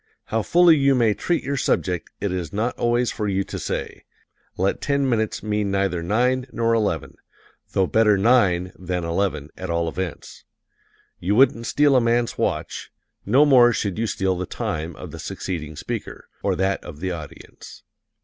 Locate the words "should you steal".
13.73-14.35